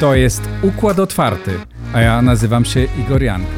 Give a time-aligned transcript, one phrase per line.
[0.00, 1.50] To jest Układ Otwarty,
[1.92, 3.50] a ja nazywam się Igor Janko.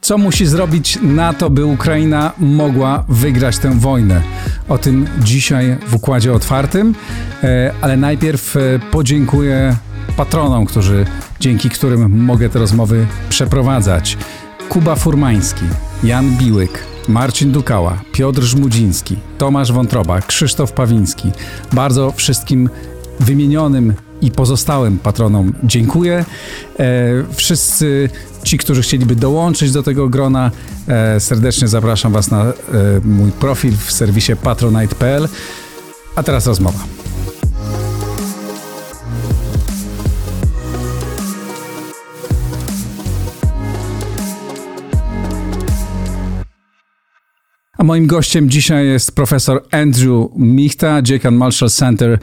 [0.00, 4.22] Co musi zrobić NATO, by Ukraina mogła wygrać tę wojnę?
[4.68, 6.94] O tym dzisiaj w Układzie Otwartym,
[7.42, 9.76] e, ale najpierw e, podziękuję
[10.24, 11.06] patronom, którzy,
[11.40, 14.18] dzięki którym mogę te rozmowy przeprowadzać.
[14.68, 15.64] Kuba Furmański,
[16.04, 21.30] Jan Biłyk, Marcin Dukała, Piotr Żmudziński, Tomasz Wątroba, Krzysztof Pawiński.
[21.72, 22.70] Bardzo wszystkim
[23.20, 26.24] wymienionym i pozostałym patronom dziękuję.
[26.78, 26.84] E,
[27.34, 28.10] wszyscy
[28.44, 30.50] ci, którzy chcieliby dołączyć do tego grona,
[30.88, 32.52] e, serdecznie zapraszam Was na e,
[33.04, 35.28] mój profil w serwisie patronite.pl.
[36.16, 37.01] A teraz rozmowa.
[47.82, 52.18] A moim gościem dzisiaj jest profesor Andrew Michta, Dziekan Marshall Center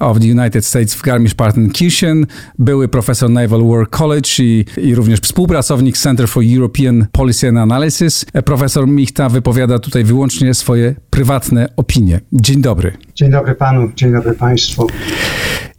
[0.00, 2.26] of the United States w Garmisch-Partenkirchen,
[2.58, 8.26] były profesor Naval War College i, i również współpracownik Center for European Policy and Analysis.
[8.44, 12.20] Profesor Michta wypowiada tutaj wyłącznie swoje prywatne opinie.
[12.32, 12.92] Dzień dobry.
[13.14, 14.86] Dzień dobry panu, dzień dobry państwu.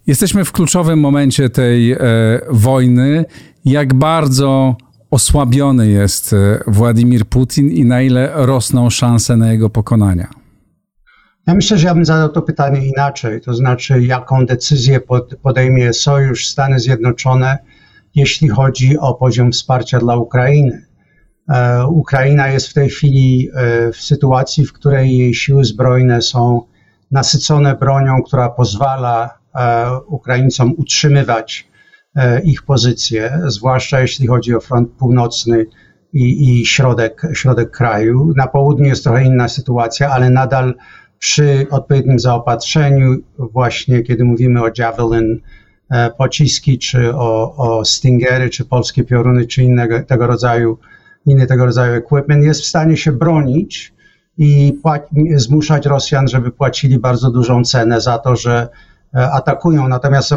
[0.06, 1.98] Jesteśmy w kluczowym momencie tej e,
[2.50, 3.24] wojny.
[3.64, 4.76] Jak bardzo
[5.10, 10.30] osłabiony jest e, Władimir Putin i na ile rosną szanse na jego pokonania?
[11.46, 15.00] Ja myślę, że ja bym zadał to pytanie inaczej, to znaczy jaką decyzję
[15.42, 17.58] podejmie Sojusz Stany Zjednoczone,
[18.14, 20.86] jeśli chodzi o poziom wsparcia dla Ukrainy.
[21.48, 26.62] E, Ukraina jest w tej chwili e, w sytuacji, w której jej siły zbrojne są
[27.10, 29.38] nasycone bronią, która pozwala
[30.06, 31.68] Ukraińcom utrzymywać
[32.44, 35.66] ich pozycję, zwłaszcza jeśli chodzi o front północny
[36.12, 38.32] i, i środek, środek kraju.
[38.36, 40.74] Na południu jest trochę inna sytuacja, ale nadal
[41.18, 45.40] przy odpowiednim zaopatrzeniu, właśnie kiedy mówimy o Javelin,
[45.90, 50.78] e, pociski, czy o, o Stingery, czy polskie pioruny, czy innego tego rodzaju,
[51.26, 53.94] inny tego rodzaju equipment, jest w stanie się bronić
[54.38, 54.78] i
[55.36, 59.88] zmuszać Rosjan, żeby płacili bardzo dużą cenę za to, że E, atakują.
[59.88, 60.36] Natomiast e,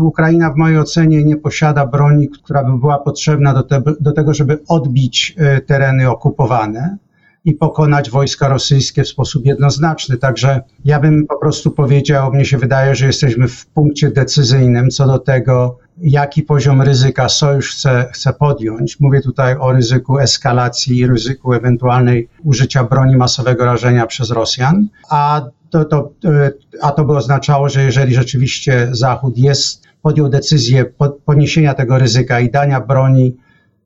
[0.00, 4.34] Ukraina w mojej ocenie nie posiada broni, która by była potrzebna do, te, do tego,
[4.34, 6.96] żeby odbić e, tereny okupowane
[7.44, 10.16] i pokonać wojska rosyjskie w sposób jednoznaczny.
[10.16, 15.06] Także ja bym po prostu powiedział, mnie się wydaje, że jesteśmy w punkcie decyzyjnym co
[15.06, 19.00] do tego, jaki poziom ryzyka sojusz chce, chce podjąć.
[19.00, 25.42] Mówię tutaj o ryzyku eskalacji i ryzyku ewentualnej użycia broni masowego rażenia przez Rosjan, a
[25.70, 30.84] to, to, e, a to by oznaczało, że jeżeli rzeczywiście Zachód jest, podjął decyzję
[31.24, 33.36] poniesienia tego ryzyka i dania broni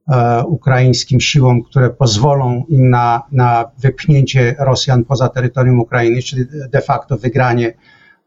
[0.08, 6.80] e, ukraińskim siłom, które pozwolą im na, na wypchnięcie Rosjan poza terytorium Ukrainy, czyli de
[6.80, 7.74] facto wygranie, e,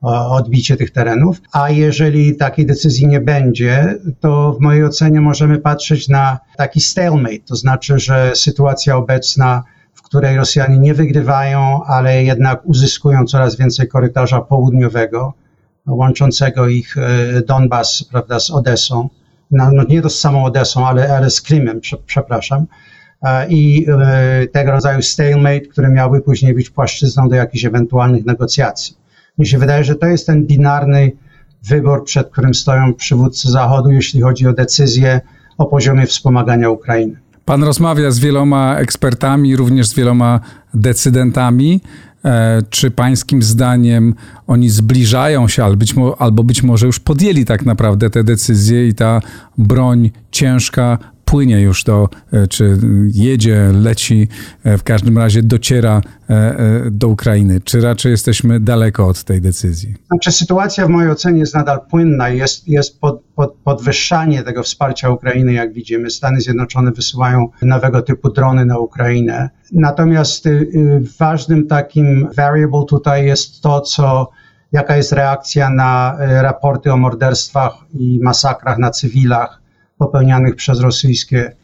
[0.10, 1.42] odbicie tych terenów.
[1.52, 7.40] A jeżeli takiej decyzji nie będzie, to w mojej ocenie możemy patrzeć na taki stalemate,
[7.46, 9.64] to znaczy, że sytuacja obecna
[10.10, 15.34] której Rosjanie nie wygrywają, ale jednak uzyskują coraz więcej korytarza południowego,
[15.88, 19.10] łączącego ich e, Donbas prawda, z Odesą.
[19.52, 22.66] No, no nie z samą Odesą, ale, ale z Krymem, przepraszam.
[23.22, 28.98] E, I e, tego rodzaju stalemate, który miałby później być płaszczyzną do jakichś ewentualnych negocjacji.
[29.38, 31.12] Mi się wydaje, że to jest ten binarny
[31.64, 35.22] wybór, przed którym stoją przywódcy Zachodu, jeśli chodzi o decyzję
[35.58, 37.27] o poziomie wspomagania Ukrainy.
[37.48, 40.40] Pan rozmawia z wieloma ekspertami, również z wieloma
[40.74, 41.82] decydentami.
[42.26, 44.16] E, czy pańskim zdaniem
[44.48, 48.94] oni zbliżają się, albo być, albo być może już podjęli tak naprawdę te decyzje i
[48.94, 49.22] ta
[49.58, 50.98] broń ciężka
[51.28, 52.78] płynie już do, e, czy
[53.14, 54.28] jedzie, leci,
[54.64, 57.62] e, w każdym razie dociera e, do Ukrainy?
[57.62, 59.96] Czy raczej jesteśmy daleko od tej decyzji?
[60.08, 65.10] Znaczy, sytuacja w mojej ocenie jest nadal płynna, jest, jest pod, pod, podwyższanie tego wsparcia
[65.10, 66.10] Ukrainy, jak widzimy.
[66.10, 69.50] Stany Zjednoczone wysyłają nowego typu drony na Ukrainę.
[69.72, 74.30] Natomiast y, y, ważnym takim variable tutaj jest to, co
[74.72, 79.67] jaka jest reakcja na y, raporty o morderstwach i masakrach na cywilach
[79.98, 81.56] popełnianych przez rosyjskie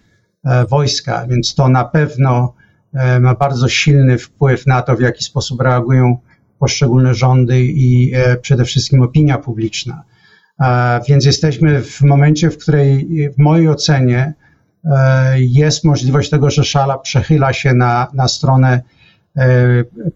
[0.46, 2.54] e, wojska, więc to na pewno
[2.94, 6.18] e, ma bardzo silny wpływ na to, w jaki sposób reagują
[6.60, 10.04] poszczególne rządy i e, przede wszystkim opinia publiczna.
[11.08, 14.34] Więc jesteśmy w momencie, w której w mojej ocenie
[15.36, 18.82] jest możliwość tego, że szala przechyla się na, na stronę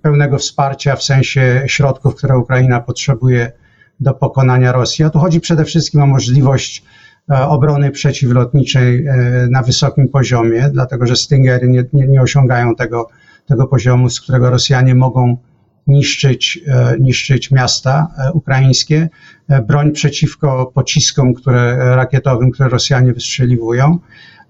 [0.02, 3.52] pełnego wsparcia w sensie środków, które Ukraina potrzebuje
[4.00, 5.06] do pokonania Rosji.
[5.06, 6.84] A tu chodzi przede wszystkim o możliwość
[7.30, 9.06] obrony przeciwlotniczej
[9.50, 13.10] na wysokim poziomie, dlatego że Stingery nie, nie, nie osiągają tego,
[13.46, 15.38] tego poziomu, z którego Rosjanie mogą
[15.88, 16.60] niszczyć,
[17.00, 19.10] niszczyć miasta ukraińskie,
[19.68, 24.00] broń przeciwko pociskom które, rakietowym, które Rosjanie wystrzeliwują.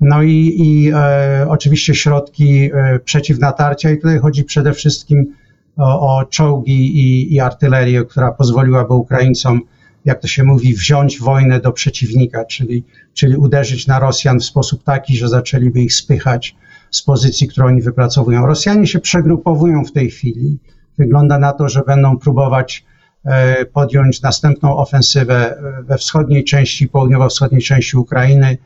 [0.01, 5.33] No i, i e, oczywiście środki e, przeciwnatarcia, i tutaj chodzi przede wszystkim
[5.77, 9.61] o, o czołgi i, i artylerię, która pozwoliłaby Ukraińcom,
[10.05, 12.83] jak to się mówi, wziąć wojnę do przeciwnika, czyli,
[13.13, 16.55] czyli uderzyć na Rosjan w sposób taki, że zaczęliby ich spychać
[16.91, 18.45] z pozycji, które oni wypracowują.
[18.45, 20.57] Rosjanie się przegrupowują w tej chwili.
[20.97, 22.85] Wygląda na to, że będą próbować
[23.25, 28.57] e, podjąć następną ofensywę we wschodniej części, południowo-wschodniej części Ukrainy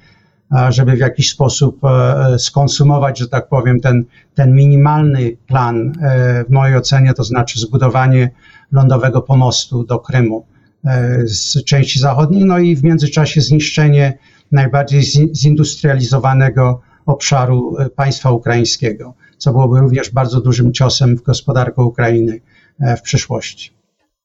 [0.69, 4.05] żeby w jakiś sposób e, skonsumować, że tak powiem, ten,
[4.35, 8.29] ten minimalny plan, e, w mojej ocenie, to znaczy zbudowanie
[8.71, 10.50] lądowego pomostu do Krymu e,
[11.25, 14.17] z części zachodniej, no i w międzyczasie zniszczenie
[14.51, 15.03] najbardziej
[15.35, 22.41] zindustrializowanego obszaru państwa ukraińskiego, co byłoby również bardzo dużym ciosem w gospodarkę Ukrainy
[22.97, 23.71] w przyszłości.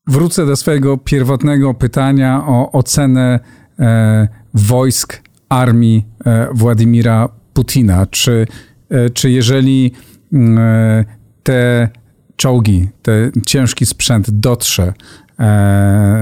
[0.06, 3.40] Wrócę do swojego pierwotnego pytania o ocenę
[3.78, 8.06] e, wojsk armii e, Władimira Putina.
[8.06, 8.46] Czy,
[8.90, 9.92] e, czy jeżeli
[10.32, 11.04] mm, e,
[11.42, 11.88] te
[12.36, 14.92] czołgi, ten ciężki sprzęt dotrze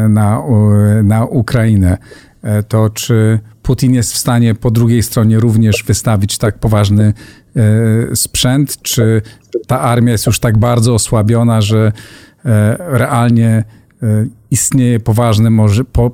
[0.09, 0.43] na,
[1.03, 1.99] na Ukrainę,
[2.69, 7.13] to czy Putin jest w stanie po drugiej stronie również wystawić tak poważny
[8.15, 8.83] sprzęt?
[8.83, 9.23] Czy
[9.67, 11.93] ta armia jest już tak bardzo osłabiona, że
[12.79, 13.65] realnie
[14.51, 15.51] istnieje poważny,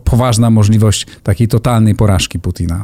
[0.05, 2.83] poważna możliwość takiej totalnej porażki Putina?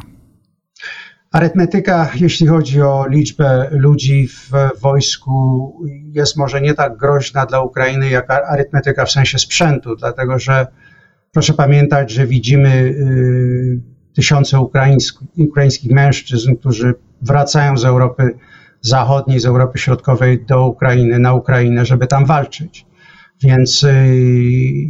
[1.31, 4.51] Arytmetyka, jeśli chodzi o liczbę ludzi w
[4.81, 5.73] wojsku,
[6.11, 10.67] jest może nie tak groźna dla Ukrainy jak arytmetyka w sensie sprzętu, dlatego że
[11.31, 13.81] proszę pamiętać, że widzimy y,
[14.13, 14.59] tysiące
[15.37, 18.37] ukraińskich mężczyzn, którzy wracają z Europy
[18.81, 22.86] Zachodniej, z Europy Środkowej do Ukrainy, na Ukrainę, żeby tam walczyć.
[23.43, 24.87] Więc y,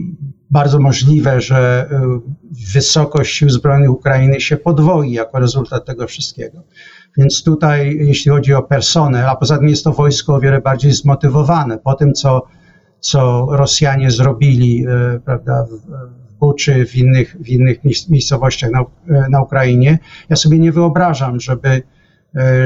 [0.49, 1.95] bardzo możliwe, że y,
[2.73, 6.63] wysokość sił zbrojnych Ukrainy się podwoi jako rezultat tego wszystkiego.
[7.17, 10.91] Więc tutaj, jeśli chodzi o personel, a poza tym jest to wojsko o wiele bardziej
[10.91, 12.43] zmotywowane po tym, co,
[12.99, 15.65] co Rosjanie zrobili y, prawda,
[16.27, 17.77] w Buczy, w innych, w innych
[18.09, 18.85] miejscowościach na,
[19.29, 19.99] na Ukrainie.
[20.29, 21.81] Ja sobie nie wyobrażam, żeby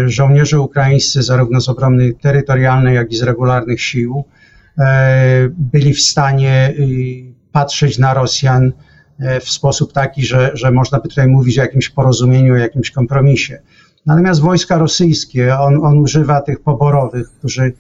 [0.06, 4.24] żołnierze ukraińscy, zarówno z obrony terytorialnej, jak i z regularnych sił,
[5.50, 8.72] byli w stanie y, patrzeć na Rosjan
[9.20, 12.92] e, w sposób taki, że, że można by tutaj mówić o jakimś porozumieniu, o jakimś
[12.92, 13.62] kompromisie.
[14.06, 17.74] Natomiast wojska rosyjskie, on, on używa tych poborowych, którzy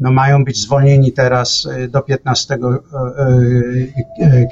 [0.00, 2.58] no, mają być zwolnieni teraz e, do 15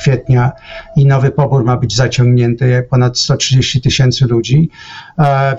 [0.01, 0.53] kwietnia
[0.97, 4.71] i nowy pobór ma być zaciągnięty, ponad 130 tysięcy ludzi.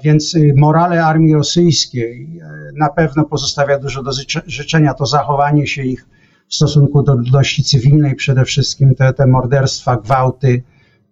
[0.03, 2.41] Więc morale armii rosyjskiej
[2.79, 4.11] na pewno pozostawia dużo do
[4.47, 6.05] życzenia, to zachowanie się ich
[6.49, 10.63] w stosunku do ludności cywilnej przede wszystkim, te, te morderstwa, gwałty,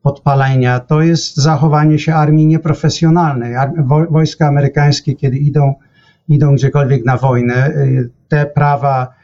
[0.02, 3.54] podpalenia, to jest zachowanie się armii nieprofesjonalnej.
[4.10, 5.74] Wojska amerykańskie, kiedy idą,
[6.28, 9.17] idą gdziekolwiek na wojnę, y, te prawa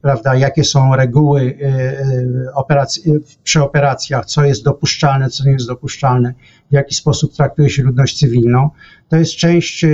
[0.00, 1.46] prawda, jakie są reguły y,
[2.48, 3.12] y, operacji,
[3.44, 6.34] przy operacjach, co jest dopuszczalne, co nie jest dopuszczalne,
[6.70, 8.70] w jaki sposób traktuje się ludność cywilną.
[9.08, 9.84] To jest część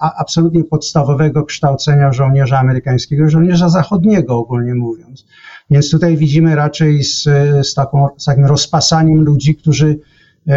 [0.00, 5.26] absolutnie podstawowego kształcenia żołnierza amerykańskiego, żołnierza zachodniego ogólnie mówiąc.
[5.70, 7.22] Więc tutaj widzimy raczej z,
[7.66, 9.98] z, taką, z takim rozpasaniem ludzi, którzy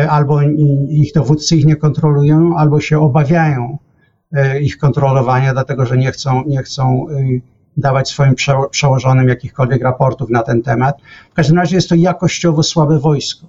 [0.10, 0.42] albo
[0.90, 3.78] ich dowódcy ich nie kontrolują, albo się obawiają
[4.62, 7.06] ich kontrolowania, dlatego że nie chcą, nie chcą
[7.78, 8.36] dawać swoim
[8.72, 10.98] przełożonym jakichkolwiek raportów na ten temat.
[11.32, 13.48] W każdym razie jest to jakościowo słabe wojsko.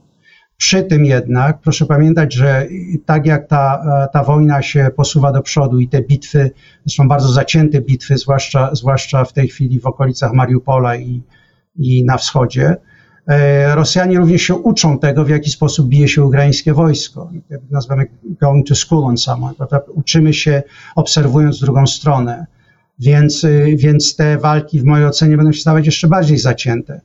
[0.57, 2.67] Przy tym jednak proszę pamiętać, że
[3.07, 3.83] tak jak ta,
[4.13, 6.51] ta wojna się posuwa do przodu i te bitwy,
[6.85, 11.23] zresztą bardzo zacięte bitwy, zwłaszcza, zwłaszcza w tej chwili w okolicach Mariupola i,
[11.77, 12.77] i na wschodzie,
[13.29, 17.31] e, Rosjanie również się uczą tego, w jaki sposób bije się ukraińskie wojsko.
[17.71, 18.07] Nazywamy
[18.41, 19.55] going to school on someone.
[19.95, 20.63] Uczymy się
[20.97, 22.47] obserwując drugą stronę.
[23.01, 27.01] Więc, y, więc te walki w mojej ocenie będą się stawać jeszcze bardziej zacięte.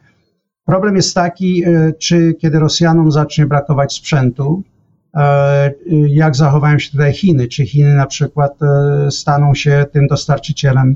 [0.65, 4.63] Problem jest taki, y, czy kiedy Rosjanom zacznie brakować sprzętu,
[5.15, 5.19] y,
[6.09, 7.47] jak zachowają się tutaj Chiny?
[7.47, 8.59] Czy Chiny na przykład
[9.09, 10.95] staną się tym dostarczycielem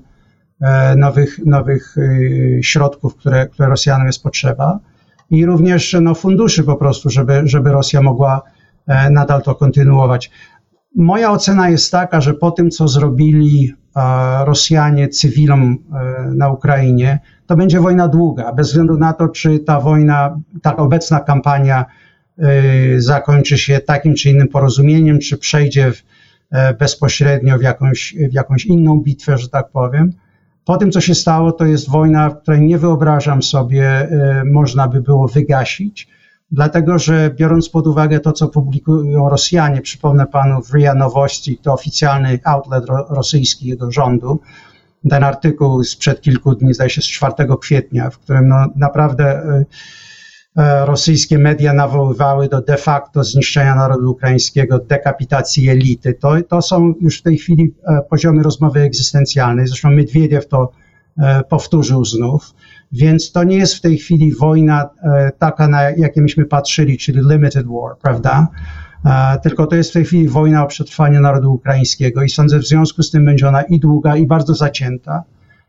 [0.95, 1.95] nowych, nowych
[2.61, 4.79] środków, które, które Rosjanom jest potrzeba?
[5.29, 8.41] I również no, funduszy po prostu, żeby, żeby Rosja mogła
[9.11, 10.31] nadal to kontynuować.
[10.95, 13.73] Moja ocena jest taka, że po tym, co zrobili
[14.45, 19.79] Rosjanie cywilom e, na Ukrainie, to będzie wojna długa, bez względu na to, czy ta
[19.79, 21.85] wojna, ta obecna kampania
[22.97, 26.03] zakończy się takim czy innym porozumieniem, czy przejdzie w,
[26.79, 30.13] bezpośrednio w jakąś, w jakąś inną bitwę, że tak powiem.
[30.65, 34.07] Po tym, co się stało, to jest wojna, której nie wyobrażam sobie,
[34.45, 36.07] można by było wygasić
[36.51, 41.73] dlatego że biorąc pod uwagę to, co publikują Rosjanie, przypomnę panu w RIA Nowości, to
[41.73, 44.39] oficjalny outlet rosyjski jego rządu,
[45.09, 49.65] ten artykuł sprzed kilku dni, zdaje się z 4 kwietnia, w którym no, naprawdę e,
[50.57, 56.13] e, rosyjskie media nawoływały do de facto zniszczenia narodu ukraińskiego, dekapitacji elity.
[56.13, 59.67] To, to są już w tej chwili e, poziomy rozmowy egzystencjalnej.
[59.67, 60.71] Zresztą Miedwiediew to
[61.49, 62.53] powtórzył znów.
[62.91, 67.19] Więc to nie jest w tej chwili wojna e, taka, na jakie myśmy patrzyli, czyli
[67.29, 68.47] limited war, prawda?
[69.05, 72.67] E, tylko to jest w tej chwili wojna o przetrwanie narodu ukraińskiego i sądzę, w
[72.67, 75.23] związku z tym będzie ona i długa, i bardzo zacięta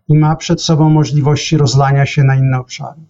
[0.08, 3.00] i ma przed sobą możliwości rozlania się na inne obszary.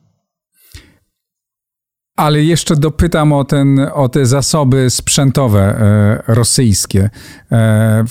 [2.18, 7.10] Ale jeszcze dopytam o, ten, o te zasoby sprzętowe e, rosyjskie.
[7.52, 8.04] E,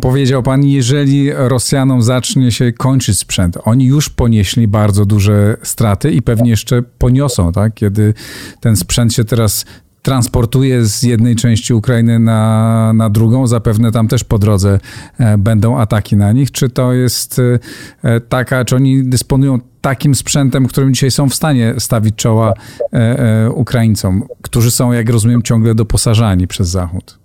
[0.00, 6.22] powiedział pan, jeżeli Rosjanom zacznie się kończyć sprzęt, oni już ponieśli bardzo duże straty i
[6.22, 7.74] pewnie jeszcze poniosą, tak?
[7.74, 8.14] kiedy
[8.60, 9.64] ten sprzęt się teraz
[10.02, 13.46] transportuje z jednej części Ukrainy na, na drugą.
[13.46, 14.78] Zapewne tam też po drodze
[15.18, 16.50] e, będą ataki na nich.
[16.50, 17.40] Czy to jest
[18.02, 22.54] e, taka, czy oni dysponują takim sprzętem, którym dzisiaj są w stanie stawić czoła
[22.92, 27.18] e, Ukraińcom, którzy są, jak rozumiem, ciągle doposażani przez Zachód?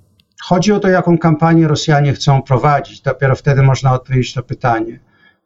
[0.44, 3.02] Chodzi o to, jaką kampanię Rosjanie chcą prowadzić.
[3.02, 5.00] Dopiero wtedy można odpowiedzieć na pytanie.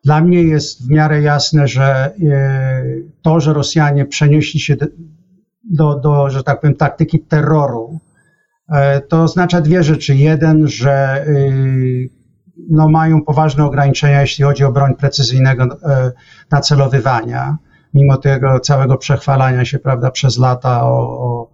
[0.04, 2.12] Dla mnie jest w miarę jasne, że
[3.22, 4.76] to, że Rosjanie przenieśli się
[5.64, 8.00] do, do, że tak powiem, taktyki terroru,
[8.70, 10.16] e, to oznacza dwie rzeczy.
[10.16, 12.10] Jeden, że y,
[12.70, 16.12] no, mają poważne ograniczenia, jeśli chodzi o broń precyzyjnego e,
[16.52, 17.58] nacelowywania,
[17.94, 21.52] mimo tego całego przechwalania się prawda, przez lata o, o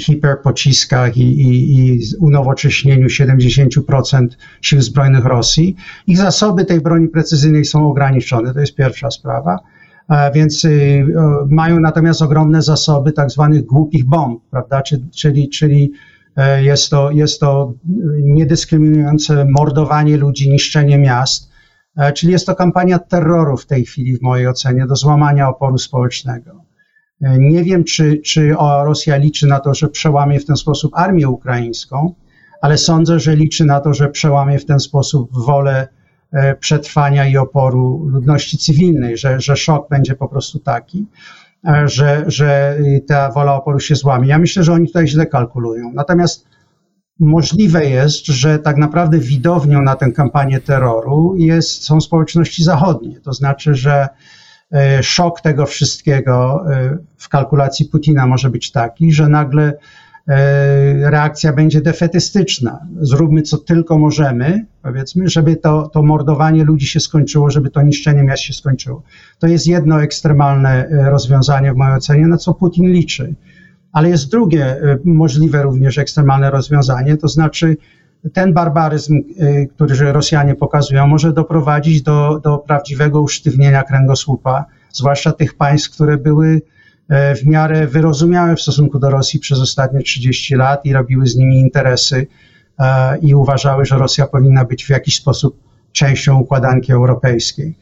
[0.00, 4.26] hiperpociskach i, i, i unowocześnieniu 70%
[4.62, 5.76] sił zbrojnych Rosji.
[6.06, 9.58] Ich zasoby tej broni precyzyjnej są ograniczone, to jest pierwsza sprawa
[10.34, 11.06] więc y,
[11.48, 14.82] mają natomiast ogromne zasoby tak zwanych głupich bomb, prawda,
[15.16, 15.92] czyli, czyli
[16.36, 17.72] e, jest to, jest to
[18.22, 21.50] niedyskryminujące mordowanie ludzi, niszczenie miast,
[21.96, 25.78] e, czyli jest to kampania terroru w tej chwili w mojej ocenie do złamania oporu
[25.78, 26.64] społecznego.
[27.22, 31.28] E, nie wiem, czy, czy Rosja liczy na to, że przełamie w ten sposób armię
[31.28, 32.14] ukraińską,
[32.60, 35.97] ale sądzę, że liczy na to, że przełamie w ten sposób wolę E,
[36.60, 41.06] przetrwania i oporu ludności cywilnej, że, że szok będzie po prostu taki,
[41.68, 44.28] e, że, że ta wola oporu się złamie.
[44.28, 45.92] Ja myślę, że oni tutaj źle kalkulują.
[45.94, 46.46] Natomiast
[47.20, 53.20] możliwe jest, że tak naprawdę widownią na tę kampanię terroru jest, są społeczności zachodnie.
[53.20, 54.08] To znaczy, że
[54.72, 56.64] e, szok tego wszystkiego
[57.16, 59.72] w kalkulacji Putina może być taki, że nagle E,
[61.00, 62.78] reakcja będzie defetystyczna.
[63.00, 68.22] Zróbmy co tylko możemy, powiedzmy, żeby to, to mordowanie ludzi się skończyło, żeby to niszczenie
[68.22, 69.02] miast się skończyło.
[69.38, 73.34] To jest jedno ekstremalne e, rozwiązanie w mojej ocenie, na co Putin liczy.
[73.92, 77.76] Ale jest drugie e, możliwe również ekstremalne rozwiązanie, to znaczy
[78.32, 79.22] ten barbaryzm,
[79.74, 86.60] który Rosjanie pokazują, może doprowadzić do, do prawdziwego usztywnienia kręgosłupa, zwłaszcza tych państw, które były
[86.60, 86.77] E,
[87.10, 91.60] w miarę wyrozumiałe w stosunku do Rosji przez ostatnie 30 lat i robiły z nimi
[91.60, 92.26] interesy
[92.78, 95.60] e, i uważały, że Rosja powinna być w jakiś sposób
[95.92, 97.74] częścią układanki europejskiej.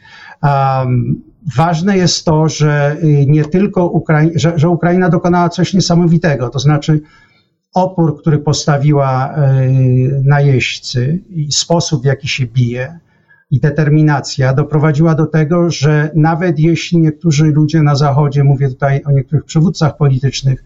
[1.56, 6.58] Ważne jest to, że y, nie tylko Ukrai że, że Ukraina dokonała coś niesamowitego, to
[6.58, 7.00] znaczy
[7.74, 12.98] opór, który postawiła y, najeźdźcy i sposób, w jaki się bije,
[13.50, 19.12] i determinacja doprowadziła do tego, że nawet jeśli niektórzy ludzie na Zachodzie, mówię tutaj o
[19.12, 20.64] niektórych przywódcach politycznych,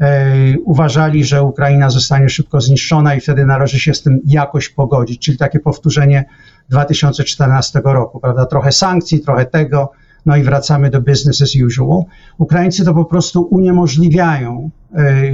[0.00, 5.18] e, uważali, że Ukraina zostanie szybko zniszczona i wtedy należy się z tym jakoś pogodzić,
[5.22, 6.24] czyli takie powtórzenie
[6.68, 8.46] 2014 roku, prawda?
[8.46, 9.92] Trochę sankcji, trochę tego,
[10.26, 12.02] no i wracamy do business as usual.
[12.38, 15.26] Ukraińcy to po prostu uniemożliwiają, e,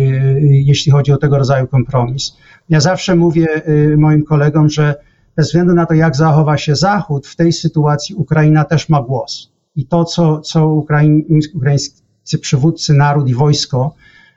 [0.43, 2.37] jeśli chodzi o tego rodzaju kompromis.
[2.69, 4.95] Ja zawsze mówię e, moim kolegom, że
[5.41, 9.53] bez względu na to, jak zachowa się Zachód, w tej sytuacji Ukraina też ma głos.
[9.77, 13.95] I to, co, co ukraińscy przywódcy, naród i wojsko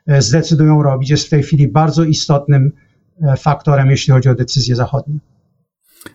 [0.07, 2.71] e, zdecydują robić, jest w tej chwili bardzo istotnym
[3.21, 5.19] e, faktorem, jeśli chodzi o decyzje zachodnie.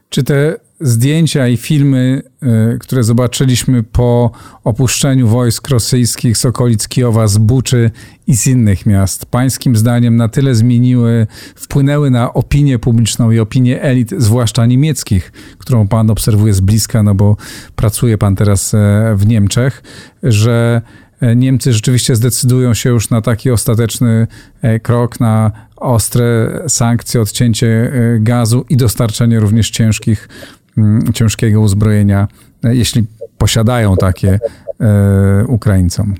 [0.08, 4.30] Czy te zdjęcia i filmy, e, które zobaczyliśmy po
[4.64, 7.90] opuszczeniu wojsk rosyjskich z okolic Kijowa, z Buczy
[8.26, 13.82] i z innych miast, pańskim zdaniem na tyle zmieniły, wpłynęły na opinię publiczną i opinię
[13.82, 17.36] elit, zwłaszcza niemieckich, którą pan obserwuje z bliska, no bo
[17.76, 18.78] pracuje pan teraz e,
[19.16, 19.82] w Niemczech,
[20.22, 20.82] że
[21.36, 24.26] Niemcy rzeczywiście zdecydują się już na taki ostateczny
[24.82, 30.28] krok, na ostre sankcje, odcięcie gazu i dostarczenie również ciężkich,
[30.78, 32.28] mm, ciężkiego uzbrojenia,
[32.62, 33.04] jeśli
[33.38, 34.38] posiadają takie
[35.48, 36.14] Ukraińcom.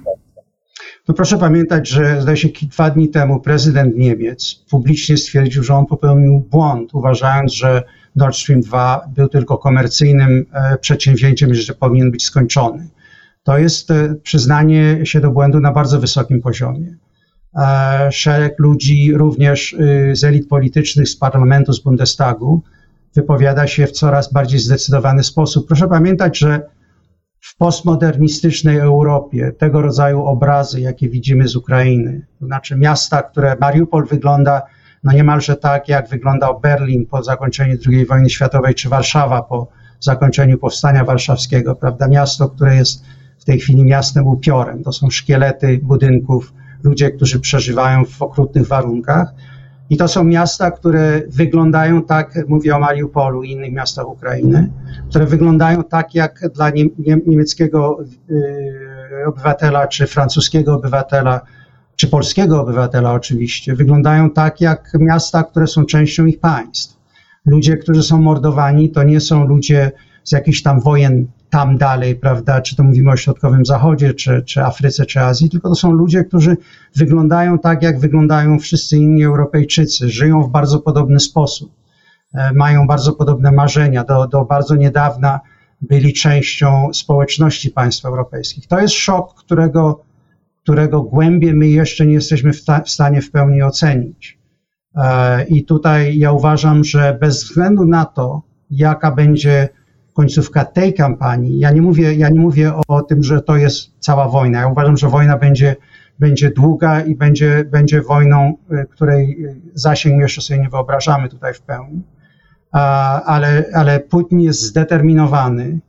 [1.09, 5.87] No proszę pamiętać, że zdaje się dwa dni temu prezydent Niemiec publicznie stwierdził, że on
[5.87, 7.83] popełnił błąd, uważając, że
[8.17, 12.89] Nord Stream 2 był tylko komercyjnym e, przedsięwzięciem, że powinien być skończony.
[13.49, 16.97] To jest e, przyznanie się do błędu na bardzo wysokim poziomie.
[17.55, 22.63] E, szereg ludzi, również y, z elit politycznych, z parlamentu, z Bundestagu,
[23.15, 25.67] wypowiada się w coraz bardziej zdecydowany sposób.
[25.67, 26.61] Proszę pamiętać, że
[27.41, 34.07] w postmodernistycznej Europie tego rodzaju obrazy, jakie widzimy z Ukrainy, to znaczy miasta, które Mariupol
[34.07, 34.63] wygląda
[35.05, 39.69] no niemalże tak, jak wyglądał Berlin po zakończeniu II wojny światowej, czy Warszawa po
[40.01, 42.09] zakończeniu powstania warszawskiego, prawda?
[42.09, 43.05] Miasto, które jest
[43.49, 44.85] tej chwili miastem upiorem.
[44.85, 46.53] To są szkielety budynków,
[46.83, 49.29] ludzie, którzy przeżywają w okrutnych warunkach.
[49.91, 54.71] I to są miasta, które wyglądają tak, mówię o Mariupolu i innych miastach Ukrainy,
[55.11, 56.71] które wyglądają tak, jak dla
[57.27, 57.99] niemieckiego
[58.31, 61.41] y, obywatela czy francuskiego obywatela,
[61.97, 66.99] czy polskiego obywatela oczywiście, wyglądają tak, jak miasta, które są częścią ich państw.
[67.47, 69.93] Ludzie, którzy są mordowani, to nie są ludzie
[70.25, 74.65] z jakichś tam wojen tam dalej, prawda, czy to mówimy o Środkowym Zachodzie, czy, czy
[74.65, 76.57] Afryce, czy Azji, tylko to są ludzie, którzy
[76.97, 81.73] wyglądają tak, jak wyglądają wszyscy inni Europejczycy, żyją w bardzo podobny sposób,
[82.35, 85.41] e, mają bardzo podobne marzenia, do, do bardzo niedawna
[85.81, 88.67] byli częścią społeczności państw europejskich.
[88.67, 90.05] To jest szok, którego,
[90.63, 94.39] którego głębie my jeszcze nie jesteśmy w, ta, w stanie w pełni ocenić.
[94.97, 99.69] E, I tutaj ja uważam, że bez względu na to, jaka będzie
[100.19, 101.59] końcówka tej kampanii.
[101.59, 104.61] Ja nie mówię, ja nie mówię o, tym, że to jest cała wojna.
[104.61, 105.77] Ja uważam, że wojna będzie,
[106.19, 111.61] będzie długa i będzie, będzie wojną, y, której zasięg jeszcze sobie nie wyobrażamy tutaj w
[111.61, 112.03] pełni.
[113.27, 115.81] Ale, ale Putin jest zdeterminowany,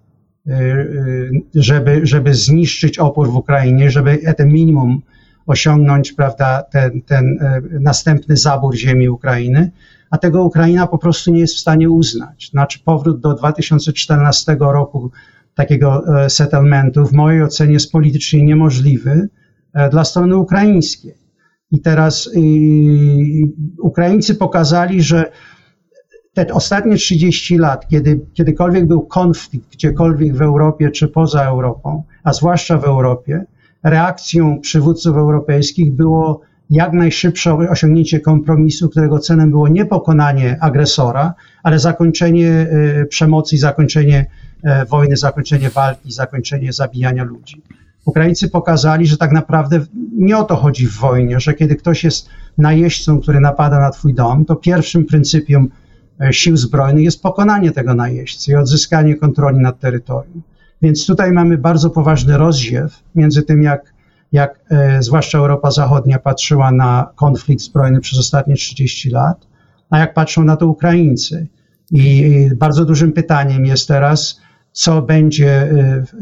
[0.47, 5.01] y, y, żeby, żeby zniszczyć opór w Ukrainie, żeby ten minimum
[5.45, 7.39] osiągnąć, prawda, ten, ten
[7.79, 9.71] następny zabór ziemi Ukrainy
[10.09, 12.49] a tego Ukraina po prostu nie jest w stanie uznać.
[12.51, 15.11] Znaczy powrót do 2014 roku
[15.55, 19.29] takiego e, settlementu w mojej ocenie jest politycznie niemożliwy
[19.73, 21.13] e, dla strony ukraińskiej.
[21.71, 22.29] I teraz
[23.81, 25.31] Ukraińcy pokazali, że
[26.33, 32.33] te ostatnie 30 lat, kiedy kiedykolwiek był konflikt gdziekolwiek w Europie czy poza Europą, a
[32.33, 33.45] zwłaszcza w Europie,
[33.83, 41.79] reakcją przywódców europejskich było jak najszybsze osiągnięcie kompromisu, którego celem było nie pokonanie agresora, ale
[41.79, 44.25] zakończenie e, przemocy, zakończenie
[44.63, 47.61] e, wojny, zakończenie walki, zakończenie zabijania ludzi.
[48.05, 49.85] Ukraińcy pokazali, że tak naprawdę
[50.17, 54.13] nie o to chodzi w wojnie, że kiedy ktoś jest najeźdźcą, który napada na twój
[54.13, 55.69] dom, to pierwszym pryncypium
[56.21, 60.41] e, sił zbrojnych jest pokonanie tego najeźdźcy i odzyskanie kontroli nad terytorium.
[60.81, 63.93] Więc tutaj mamy bardzo poważny rozdziew między tym, jak
[64.31, 69.47] jak e, zwłaszcza Europa Zachodnia patrzyła na konflikt zbrojny przez ostatnie 30 lat,
[69.89, 71.47] a jak patrzą na to Ukraińcy.
[71.91, 75.71] I bardzo dużym pytaniem jest teraz, co będzie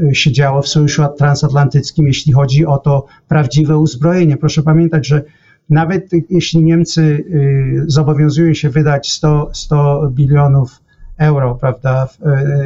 [0.09, 4.37] e, się działo w Sojuszu Transatlantyckim, jeśli chodzi o to prawdziwe uzbrojenie.
[4.37, 5.23] Proszę pamiętać, że
[5.69, 10.81] nawet jeśli Niemcy e, zobowiązują się wydać 100, 100 bilionów
[11.17, 12.07] euro prawda,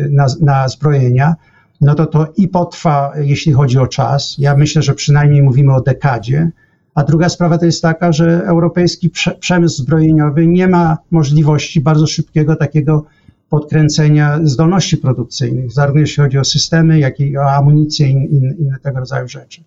[0.09, 1.35] na, na zbrojenia,
[1.81, 4.35] no to to i potrwa, jeśli chodzi o czas.
[4.37, 6.51] Ja myślę, że przynajmniej mówimy o dekadzie.
[6.95, 12.55] A druga sprawa to jest taka, że europejski przemysł zbrojeniowy nie ma możliwości bardzo szybkiego
[12.55, 13.05] takiego
[13.49, 18.99] podkręcenia zdolności produkcyjnych, zarówno jeśli chodzi o systemy, jak i o amunicję i inne tego
[18.99, 19.63] rodzaju rzeczy.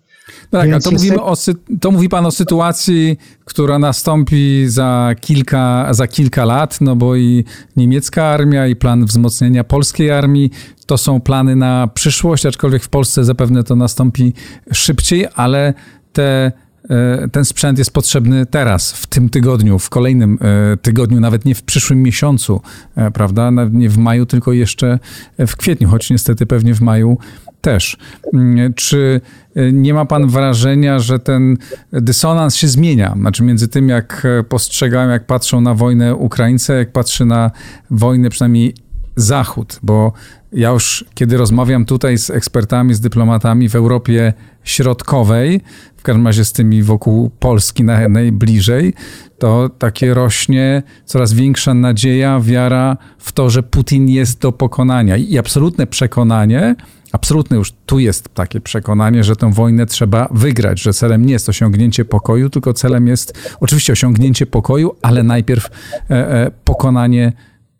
[0.52, 1.34] No tak, a to, mówimy o,
[1.80, 7.44] to mówi pan o sytuacji, która nastąpi za kilka, za kilka lat, no bo i
[7.76, 10.50] niemiecka armia, i plan wzmocnienia polskiej armii
[10.86, 14.32] to są plany na przyszłość, aczkolwiek w Polsce zapewne to nastąpi
[14.72, 15.74] szybciej, ale
[16.12, 16.52] te
[16.90, 21.54] e, ten sprzęt jest potrzebny teraz, w tym tygodniu, w kolejnym e, tygodniu, nawet nie
[21.54, 22.60] w przyszłym miesiącu,
[22.96, 23.50] e, prawda?
[23.72, 24.98] Nie w maju, tylko jeszcze
[25.38, 27.18] w kwietniu, choć niestety pewnie w maju
[27.64, 27.96] też.
[28.34, 29.20] Mm, czy
[29.56, 31.56] y, nie ma pan wrażenia, że ten
[31.92, 33.14] dysonans się zmienia?
[33.16, 37.50] Znaczy między tym, jak postrzegają, jak patrzą na wojnę Ukraińcy, jak patrzy na
[37.90, 38.74] wojnę przynajmniej
[39.16, 40.12] Zachód, bo
[40.52, 44.32] ja już kiedy rozmawiam tutaj z ekspertami, z dyplomatami w Europie
[44.64, 45.60] Środkowej,
[45.96, 48.94] w każdym razie z tymi wokół Polski najbliżej,
[49.38, 55.16] to takie rośnie coraz większa nadzieja, wiara w to, że Putin jest do pokonania.
[55.16, 56.76] I absolutne przekonanie,
[57.12, 61.48] absolutne już tu jest takie przekonanie, że tę wojnę trzeba wygrać, że celem nie jest
[61.48, 65.70] osiągnięcie pokoju, tylko celem jest oczywiście osiągnięcie pokoju, ale najpierw
[66.10, 67.32] e, e, pokonanie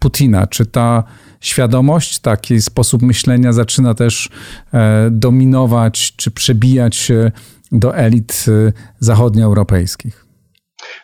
[0.05, 0.47] Putina.
[0.47, 1.05] Czy ta
[1.41, 4.29] świadomość, taki sposób myślenia zaczyna też
[4.75, 7.33] e, dominować czy przebijać się
[7.73, 10.27] do elit e, zachodnioeuropejskich?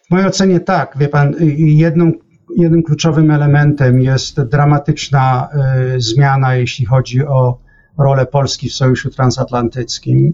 [0.06, 0.98] W mojej ocenie tak.
[0.98, 2.12] Wie pan, jedną,
[2.56, 5.48] jednym kluczowym elementem jest dramatyczna
[5.96, 7.58] y, zmiana, jeśli chodzi o
[7.98, 10.32] rolę Polski w Sojuszu Transatlantyckim.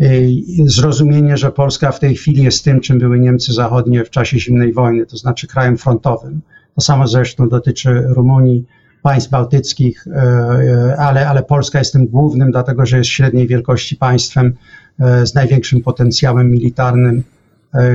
[0.00, 0.32] Y,
[0.66, 4.72] zrozumienie, że Polska w tej chwili jest tym, czym były Niemcy Zachodnie w czasie zimnej
[4.72, 6.42] wojny, to znaczy krajem frontowym.
[6.78, 8.66] To samo zresztą dotyczy Rumunii,
[9.02, 13.96] państw bałtyckich, e, e, ale, ale Polska jest tym głównym, dlatego że jest średniej wielkości
[13.96, 14.54] państwem
[15.00, 17.22] e, z największym potencjałem militarnym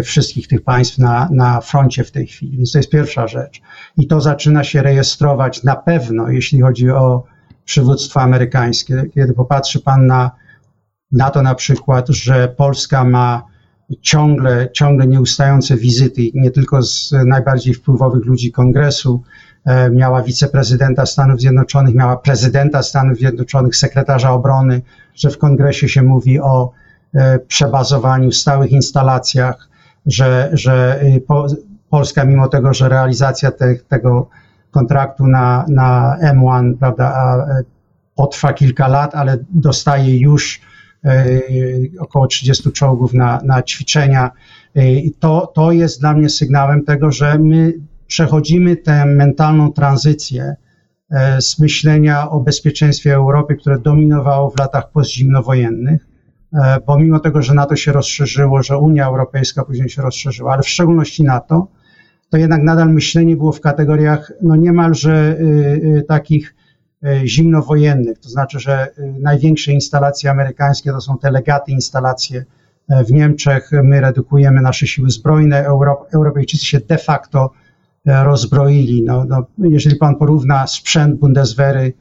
[0.03, 2.57] wszystkich tych państw na, na froncie w tej chwili.
[2.57, 3.61] Więc to jest pierwsza rzecz.
[3.97, 7.23] I to zaczyna się rejestrować na pewno, jeśli chodzi o
[7.65, 9.03] przywództwo amerykańskie.
[9.13, 10.31] Kiedy popatrzy Pan na,
[11.11, 13.52] na to na przykład, że Polska ma
[14.01, 19.23] ciągle, ciągle nieustające wizyty, nie tylko z najbardziej wpływowych ludzi kongresu,
[19.65, 24.81] e, miała wiceprezydenta Stanów Zjednoczonych, miała prezydenta Stanów Zjednoczonych, sekretarza obrony,
[25.15, 26.71] że w kongresie się mówi o
[27.13, 29.69] e, przebazowaniu, stałych instalacjach,
[30.05, 31.23] że, że y,
[31.89, 34.29] Polska, mimo tego, że realizacja te, tego
[34.71, 37.63] kontraktu na, na M1 prawda, e,
[38.15, 40.72] potrwa kilka lat, ale dostaje już E,
[41.99, 44.31] około 30 czołgów na, na ćwiczenia.
[44.75, 44.81] E,
[45.19, 47.73] to, to jest dla mnie sygnałem tego, że my
[48.07, 50.55] przechodzimy tę mentalną tranzycję
[51.11, 56.07] e, z myślenia o bezpieczeństwie Europy, które dominowało w latach postzimnowojennych,
[56.87, 60.69] bo mimo tego, że NATO się rozszerzyło, że Unia Europejska później się rozszerzyła, ale w
[60.69, 61.67] szczególności NATO,
[62.29, 65.43] to jednak nadal myślenie było w kategoriach no niemalże y,
[65.97, 66.62] y, takich E,
[67.25, 72.45] zimnowojennych, to znaczy, że e, największe instalacje amerykańskie to są te legaty instalacje
[72.89, 73.71] e, w Niemczech.
[73.83, 75.65] My redukujemy nasze siły zbrojne.
[76.13, 77.51] Europejczycy się de facto
[78.05, 79.03] rozbroili.
[79.03, 81.93] No, no, jeżeli pan porówna sprzęt Bundeswehry,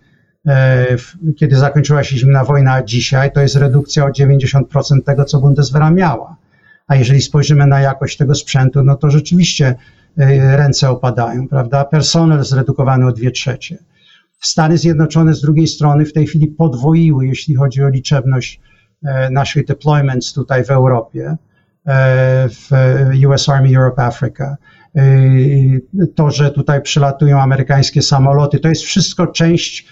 [1.37, 4.63] kiedy zakończyła się zimna wojna, dzisiaj, to jest redukcja o 90%
[5.07, 6.37] tego, co Bundeswehra miała.
[6.87, 9.75] A jeżeli spojrzymy na jakość tego sprzętu, no to rzeczywiście
[10.57, 11.85] ręce opadają, prawda?
[11.85, 13.79] Personel zredukowany o 2 trzecie.
[14.43, 18.61] Stany Zjednoczone z drugiej strony w tej chwili podwoiły, jeśli chodzi o liczebność
[19.05, 21.37] e, naszych deployments tutaj w Europie,
[21.87, 22.71] e, w
[23.27, 24.57] US Army Europe Africa.
[24.97, 25.03] E,
[26.15, 29.87] to, że tutaj przylatują amerykańskie samoloty, to jest wszystko część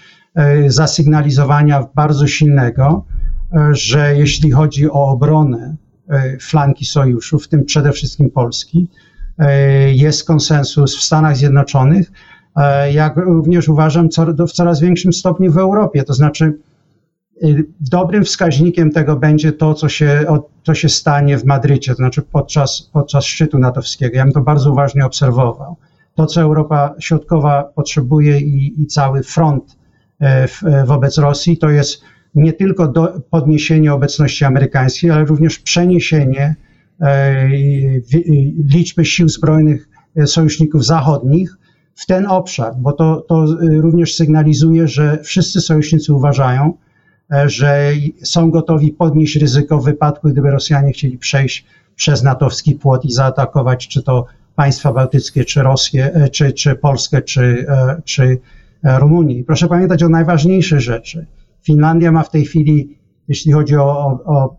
[0.67, 3.05] zasygnalizowania bardzo silnego,
[3.71, 5.75] że jeśli chodzi o obronę
[6.41, 8.87] flanki sojuszu, w tym przede wszystkim Polski,
[9.93, 12.11] jest konsensus w Stanach Zjednoczonych,
[12.91, 14.09] jak również uważam
[14.47, 16.03] w coraz większym stopniu w Europie.
[16.03, 16.57] To znaczy,
[17.43, 20.25] y, dobrym wskaźnikiem tego będzie to, co się,
[20.63, 24.17] co się stanie w Madrycie, to znaczy podczas, podczas szczytu natowskiego.
[24.17, 25.75] Ja bym to bardzo uważnie obserwował.
[26.15, 29.77] To, co Europa Środkowa potrzebuje i, i cały front
[30.19, 32.01] e, w, e, wobec Rosji, to jest
[32.35, 36.55] nie tylko do, podniesienie obecności amerykańskiej, ale również przeniesienie
[38.73, 39.89] liczby sił zbrojnych
[40.25, 41.57] sojuszników zachodnich
[41.95, 46.73] w ten obszar, bo to, to y, również sygnalizuje, że wszyscy sojusznicy uważają,
[47.33, 47.91] e, że
[48.23, 53.87] są gotowi podnieść ryzyko w wypadku, gdyby Rosjanie chcieli przejść przez natowski płot i zaatakować
[53.87, 54.25] czy to
[54.55, 58.39] państwa bałtyckie, czy Rosję, e, czy, czy Polskę, czy, e, czy
[58.83, 59.43] Rumunię.
[59.43, 61.25] proszę pamiętać o najważniejszej rzeczy.
[61.63, 64.57] Finlandia ma w tej chwili, jeśli chodzi o, o, o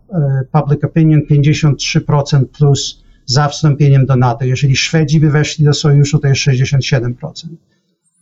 [0.51, 4.45] public opinion, 53% plus za wstąpieniem do NATO.
[4.45, 7.11] Jeżeli Szwedzi by weszli do sojuszu, to jest 67%.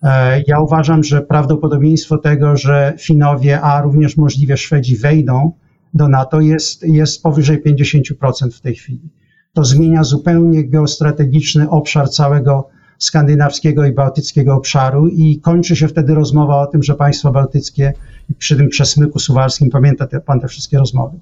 [0.04, 5.52] E, ja uważam, że prawdopodobieństwo tego, że Finowie, a również możliwie Szwedzi wejdą
[5.94, 9.10] do NATO jest, jest powyżej 50% w tej chwili.
[9.54, 16.62] To zmienia zupełnie geostrategiczny obszar całego skandynawskiego i bałtyckiego obszaru i kończy się wtedy rozmowa
[16.62, 17.94] o tym, że państwa bałtyckie
[18.38, 21.20] przy tym przesmyku suwalskim, pamięta te, pan te wszystkie rozmowy,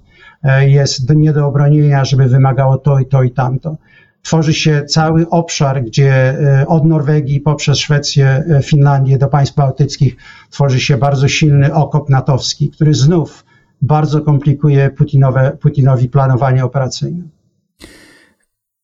[0.60, 3.78] jest nie do obronienia, żeby wymagało to i to i tamto.
[4.22, 10.16] Tworzy się cały obszar, gdzie e, od Norwegii poprzez Szwecję, e, Finlandię do państw bałtyckich
[10.50, 13.46] tworzy się bardzo silny okop natowski, który znów
[13.82, 17.24] bardzo komplikuje Putinowe, Putinowi planowanie operacyjne.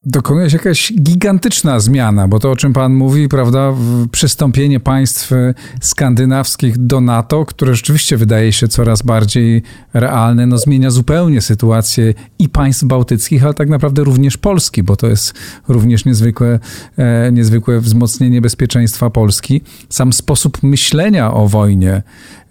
[0.06, 3.74] Dokonuje się jakaś gigantyczna zmiana, bo to, o czym Pan mówi, prawda,
[4.12, 5.32] przystąpienie państw
[5.82, 9.64] skandynawskich do NATO, które rzeczywiście wydaje się coraz bardziej
[9.94, 15.08] realne, no zmienia zupełnie sytuację i państw bałtyckich, ale tak naprawdę również Polski, bo to
[15.08, 15.34] jest
[15.68, 16.60] również niezwykłe,
[16.98, 19.62] e, niezwykłe wzmocnienie bezpieczeństwa Polski.
[19.90, 22.04] Sam sposób myślenia o wojnie.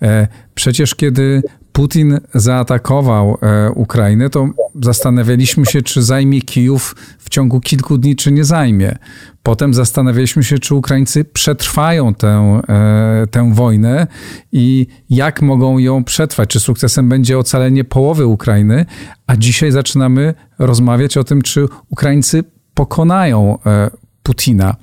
[0.02, 1.42] E, przecież kiedy
[1.74, 4.48] Putin zaatakował e, Ukrainę, to
[4.82, 8.98] zastanawialiśmy się, czy zajmie Kijów w ciągu kilku dni, czy nie zajmie.
[9.42, 14.06] Potem zastanawialiśmy się, czy Ukraińcy przetrwają tę, e, tę wojnę
[14.52, 16.48] i jak mogą ją przetrwać.
[16.48, 18.86] Czy sukcesem będzie ocalenie połowy Ukrainy,
[19.26, 23.90] a dzisiaj zaczynamy rozmawiać o tym, czy Ukraińcy pokonają e,
[24.22, 24.76] Putina.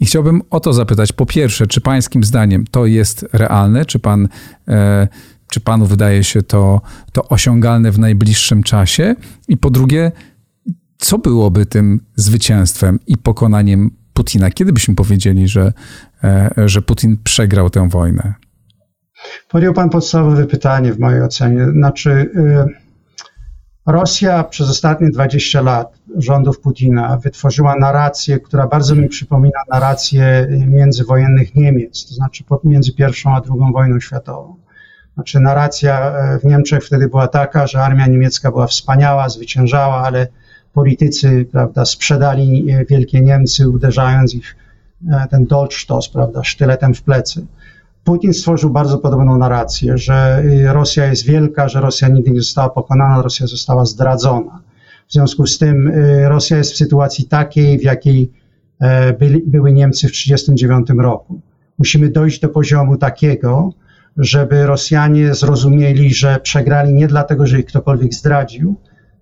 [0.00, 1.12] I chciałbym o to zapytać.
[1.12, 3.84] Po pierwsze, czy pańskim zdaniem to jest realne?
[3.84, 4.28] Czy pan
[5.54, 6.80] czy panu wydaje się to,
[7.12, 9.14] to osiągalne w najbliższym czasie?
[9.48, 10.12] I po drugie,
[10.98, 14.50] co byłoby tym zwycięstwem i pokonaniem Putina?
[14.50, 15.72] Kiedy byśmy powiedzieli, że,
[16.24, 18.34] e, że Putin przegrał tę wojnę?
[19.48, 21.66] Podjął pan podstawowe pytanie w mojej ocenie.
[21.70, 22.66] Znaczy, y,
[23.86, 31.54] Rosja przez ostatnie 20 lat rządów Putina wytworzyła narrację, która bardzo mi przypomina narrację międzywojennych
[31.54, 34.63] Niemiec, to znaczy między pierwszą a drugą wojną światową.
[35.14, 40.26] Znaczy narracja e, w Niemczech wtedy była taka, że armia niemiecka była wspaniała, zwyciężała, ale
[40.72, 44.56] politycy, prawda, sprzedali e, wielkie Niemcy, uderzając ich
[45.10, 47.46] e, ten Dolchstoss, prawda, sztyletem w plecy.
[48.04, 53.22] Putin stworzył bardzo podobną narrację, że Rosja jest wielka, że Rosja nigdy nie została pokonana,
[53.22, 54.60] Rosja została zdradzona.
[55.08, 55.92] W związku z tym
[56.24, 58.32] Rosja jest w sytuacji takiej, w jakiej
[59.18, 61.40] byli, były Niemcy w 1939 roku.
[61.78, 63.72] Musimy dojść do poziomu takiego,
[64.16, 68.76] żeby Rosjanie zrozumieli, że przegrali nie dlatego, że ich ktokolwiek zdradził,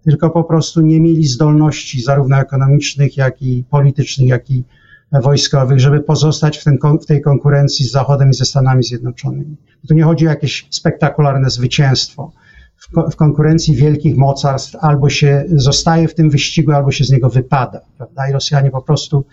[0.04, 4.64] tylko po prostu nie mieli zdolności zarówno ekonomicznych, jak i politycznych, jak i
[5.12, 9.56] wojskowych, żeby pozostać w, ten, w tej konkurencji z Zachodem i ze Stanami Zjednoczonymi.
[9.88, 12.32] Tu nie chodzi o jakieś spektakularne zwycięstwo.
[12.76, 17.28] W, w konkurencji wielkich mocarstw albo się zostaje w tym wyścigu, albo się z niego
[17.30, 17.80] wypada.
[17.96, 18.28] Prawda?
[18.28, 19.24] I Rosjanie po prostu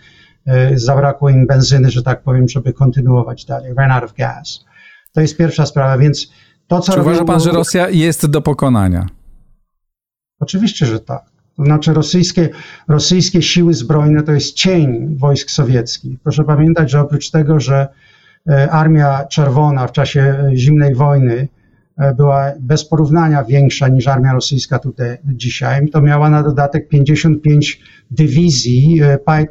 [0.46, 3.74] e, zabrakło im benzyny, że tak powiem, żeby kontynuować dalej.
[3.76, 4.64] Ran out of gas.
[5.12, 6.32] To jest pierwsza sprawa, więc
[6.66, 9.06] to, co Czy uważa pan, że Rosja jest do pokonania?
[10.40, 11.22] Oczywiście, że tak.
[11.56, 12.48] To znaczy rosyjskie,
[12.88, 16.20] rosyjskie siły zbrojne to jest cień wojsk sowieckich.
[16.22, 17.88] Proszę pamiętać, że oprócz tego, że
[18.48, 21.48] e, Armia Czerwona w czasie e, zimnej wojny
[22.16, 29.00] była bez porównania większa niż armia rosyjska tutaj dzisiaj, to miała na dodatek 55 dywizji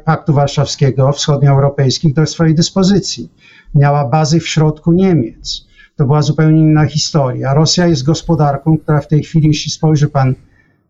[0.04, 3.30] Paktu Warszawskiego, wschodnioeuropejskich do swojej dyspozycji
[3.74, 5.66] miała bazy w środku Niemiec.
[5.96, 7.54] To była zupełnie inna historia.
[7.54, 10.34] Rosja jest gospodarką, która w tej chwili, jeśli spojrzy pan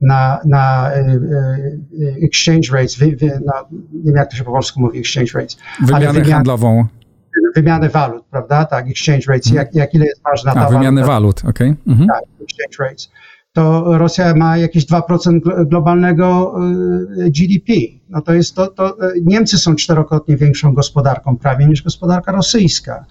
[0.01, 1.19] na, na e, e,
[2.23, 3.53] exchange rates, wy, wy, na,
[3.93, 5.57] nie wiem jak to się po polsku mówi, exchange rates.
[5.87, 6.87] Wymianę wymian, handlową.
[7.57, 8.65] Wymianę walut, prawda?
[8.65, 9.57] Tak, exchange rates, hmm.
[9.57, 11.71] jak, jak ile jest ważna ta A, wymianę walut, okej.
[11.71, 11.77] Okay.
[11.87, 12.09] Mhm.
[12.09, 13.11] Tak, exchange rates
[13.53, 16.55] to Rosja ma jakieś 2% globalnego
[17.19, 17.73] y, GDP.
[18.09, 23.05] No to jest to, to, y, Niemcy są czterokrotnie większą gospodarką prawie niż gospodarka rosyjska.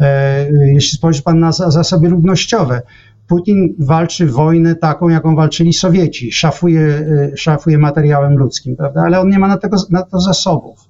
[0.00, 2.82] E, jeśli spojrzy pan na zasoby ludnościowe,
[3.26, 9.02] Putin walczy wojnę taką, jaką walczyli Sowieci, szafuje, y, szafuje materiałem ludzkim, prawda?
[9.06, 10.85] ale on nie ma na, tego, na to zasobów.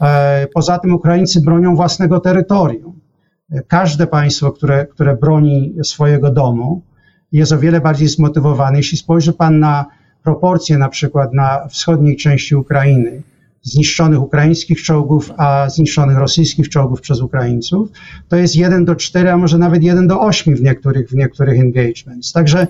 [0.00, 3.00] E, poza tym Ukraińcy bronią własnego terytorium.
[3.68, 6.82] Każde państwo, które, które broni swojego domu,
[7.32, 8.76] jest o wiele bardziej zmotywowany.
[8.76, 9.86] Jeśli spojrzy Pan na
[10.22, 13.22] proporcje na przykład na wschodniej części Ukrainy,
[13.62, 17.88] zniszczonych ukraińskich czołgów, a zniszczonych rosyjskich czołgów przez Ukraińców,
[18.28, 21.60] to jest 1 do 4, a może nawet 1 do 8 w niektórych, w niektórych
[21.60, 22.32] engagements.
[22.32, 22.66] Także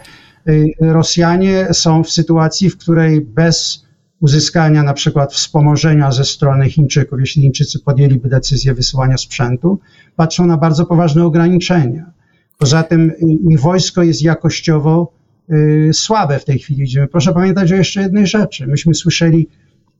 [0.49, 3.86] y, Rosjanie są w sytuacji, w której bez
[4.21, 9.81] uzyskania na przykład wspomożenia ze strony Chińczyków, jeśli Chińczycy podjęliby decyzję wysyłania sprzętu,
[10.17, 12.11] patrzą na bardzo poważne ograniczenia.
[12.59, 13.13] Poza tym
[13.51, 15.13] ich wojsko jest jakościowo
[15.51, 16.87] y, słabe w tej chwili.
[17.13, 18.67] Proszę pamiętać o jeszcze jednej rzeczy.
[18.67, 19.49] Myśmy słyszeli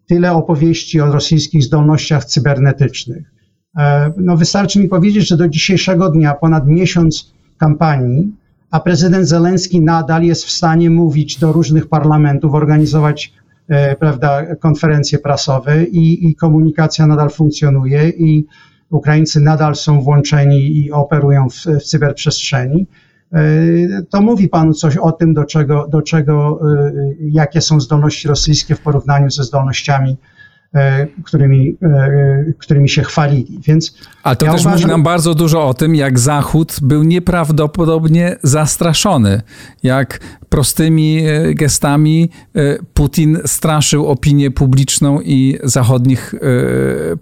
[0.07, 3.33] tyle opowieści o rosyjskich zdolnościach cybernetycznych.
[3.79, 8.33] E, no wystarczy mi powiedzieć, że do dzisiejszego dnia, ponad miesiąc kampanii,
[8.71, 13.33] a prezydent Zelenski nadal jest w stanie mówić do różnych parlamentów, organizować
[13.99, 18.47] prawda, konferencje prasowe i, i komunikacja nadal funkcjonuje i
[18.91, 22.87] Ukraińcy nadal są włączeni i operują w, w cyberprzestrzeni,
[23.33, 23.43] e,
[24.11, 28.75] to mówi Panu coś o tym, do czego, do czego, e, jakie są zdolności rosyjskie
[28.75, 30.36] w porównaniu ze zdolnościami E,
[31.25, 33.61] którymi, e, którymi się chwalili.
[33.67, 34.81] Więc Ale to ja też uważam...
[34.81, 39.43] mówi nam bardzo dużo o tym, jak Zachód był nieprawdopodobnie zastraszony,
[39.83, 42.31] jak prostymi e, gestami
[42.95, 46.35] Putin straszył opinię publiczną i zachodnich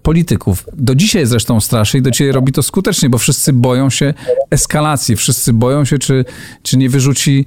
[0.03, 0.65] polityków.
[0.77, 4.15] Do dzisiaj zresztą straszy i do dzisiaj robi to skutecznie, bo wszyscy boją się
[4.51, 6.25] eskalacji, wszyscy boją się, czy,
[6.63, 7.47] czy nie wyrzuci,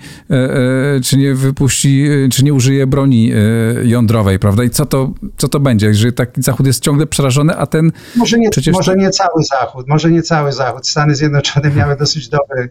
[1.04, 3.32] czy nie wypuści, czy nie użyje broni
[3.84, 4.64] jądrowej, prawda?
[4.64, 5.94] I co to, co to będzie?
[5.98, 8.74] Że taki Zachód jest ciągle przerażony, a ten może nie, przecież...
[8.74, 10.88] Może nie cały Zachód, może nie cały Zachód.
[10.88, 12.70] Stany Zjednoczone miały dosyć dobry,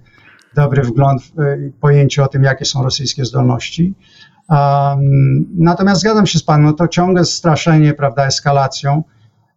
[0.54, 3.94] dobry wgląd w y, pojęcie o tym, jakie są rosyjskie zdolności.
[4.48, 9.02] Um, natomiast zgadzam się z Panem, no to ciągle straszenie, prawda, eskalacją,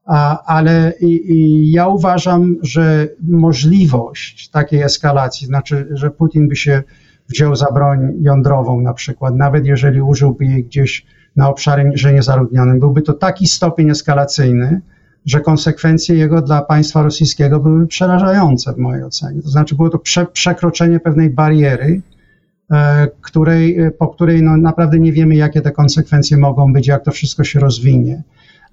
[0.06, 6.84] a, ale i, i ja uważam, że możliwość takiej eskalacji, znaczy, że Putin by się
[7.30, 11.06] wziął za broń jądrową na przykład, nawet jeżeli użyłby jej gdzieś
[11.40, 12.80] na obszarze niezaludnionym.
[12.80, 14.82] Byłby to taki stopień eskalacyjny,
[15.26, 19.42] że konsekwencje jego dla państwa rosyjskiego były przerażające w mojej ocenie.
[19.42, 22.02] To znaczy było to prze, przekroczenie pewnej bariery,
[22.72, 27.04] e, której, e, po której no, naprawdę nie wiemy, jakie te konsekwencje mogą być, jak
[27.04, 28.24] to wszystko się rozwinie.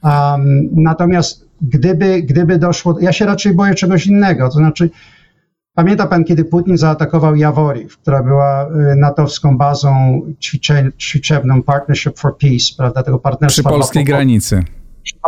[0.02, 4.90] Um, natomiast gdyby, gdyby doszło, ja się raczej boję czegoś innego, to znaczy
[5.76, 12.36] Pamięta pan, kiedy Putin zaatakował Jaworiw, która była y, natowską bazą ćwicze, ćwiczebną Partnership for
[12.38, 13.62] Peace, prawda, tego partnerstwa.
[13.62, 14.62] Przy polskiej granicy.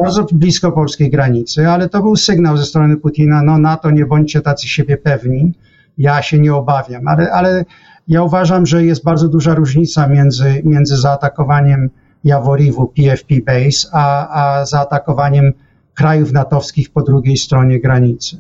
[0.03, 4.07] Bardzo blisko polskiej granicy, ale to był sygnał ze strony Putina, no na to nie
[4.07, 5.53] bądźcie tacy siebie pewni,
[5.99, 7.65] ja się nie obawiam, ale, ale
[8.09, 11.91] ja uważam, że jest bardzo duża różnica między, między zaatakowaniem
[12.25, 15.53] Jaworiwu, PFP Base, a, a zaatakowaniem
[15.95, 18.37] krajów natowskich po drugiej stronie granicy.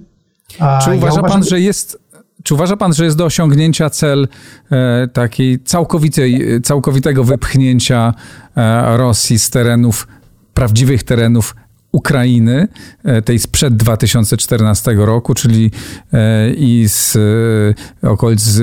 [0.56, 1.98] Czy uważa ja uważam, pan, że jest
[2.42, 4.28] czy uważa pan, że jest do osiągnięcia cel
[4.70, 8.14] e, takiej całkowitej, całkowitego wypchnięcia
[8.56, 10.08] e, Rosji z terenów,
[10.54, 11.54] prawdziwych terenów
[11.92, 12.68] Ukrainy,
[13.04, 15.70] e, tej sprzed 2014 roku, czyli
[16.12, 17.16] e, i z
[18.02, 18.60] e, okolic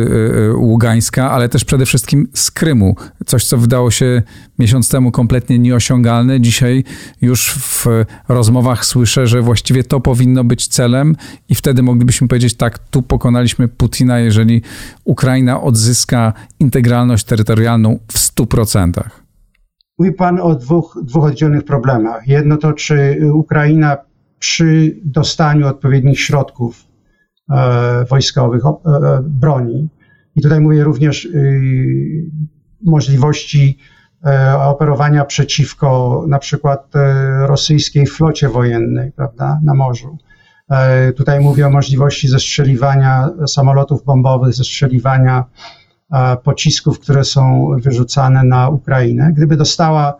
[0.55, 2.95] Ługańska, ale też przede wszystkim z Krymu.
[3.25, 4.21] Coś, co wydało się
[4.59, 6.41] miesiąc temu kompletnie nieosiągalne.
[6.41, 6.83] Dzisiaj
[7.21, 7.85] już w
[8.27, 11.15] rozmowach słyszę, że właściwie to powinno być celem
[11.49, 14.61] i wtedy moglibyśmy powiedzieć, tak, tu pokonaliśmy Putina, jeżeli
[15.03, 19.24] Ukraina odzyska integralność terytorialną w 100%.
[19.97, 22.27] Mówi Pan o dwóch, dwóch oddzielnych problemach.
[22.27, 23.97] Jedno to, czy Ukraina
[24.39, 26.87] przy dostaniu odpowiednich środków
[27.51, 28.71] e, wojskowych, e,
[29.23, 29.89] broni,
[30.35, 32.31] i tutaj mówię również y,
[32.85, 33.77] możliwości
[34.25, 40.17] e, operowania przeciwko na przykład e, rosyjskiej flocie wojennej, prawda, na morzu.
[40.69, 45.43] E, tutaj mówię o możliwości zestrzeliwania samolotów bombowych, zestrzeliwania
[46.43, 50.15] pocisków, które są wyrzucane na Ukrainę, gdyby dostała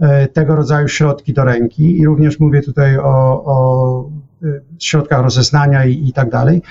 [0.00, 4.10] e, tego rodzaju środki do ręki i również mówię tutaj o, o
[4.42, 4.46] e,
[4.78, 6.62] środkach rozeznania i, i tak dalej,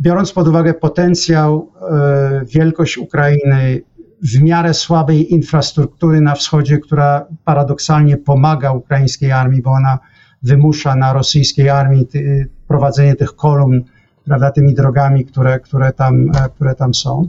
[0.00, 3.82] biorąc pod uwagę potencjał, e, wielkość Ukrainy,
[4.22, 9.98] w miarę słabej infrastruktury na wschodzie, która paradoksalnie pomaga ukraińskiej armii, bo ona
[10.42, 12.08] wymusza na rosyjskiej armii
[12.68, 13.82] prowadzenie tych kolumn,
[14.24, 17.28] prawda, tymi drogami, które, które, tam, które tam są.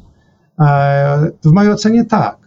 [0.62, 2.38] E, w mojej ocenie tak.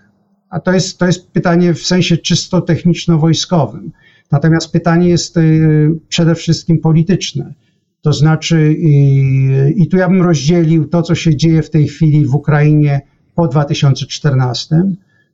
[0.50, 3.92] A to jest, to jest pytanie w sensie czysto techniczno-wojskowym.
[4.30, 7.54] Natomiast pytanie jest y, przede wszystkim polityczne.
[8.02, 12.26] To znaczy, i, i tu ja bym rozdzielił to, co się dzieje w tej chwili
[12.26, 13.00] w Ukrainie
[13.34, 14.82] po 2014.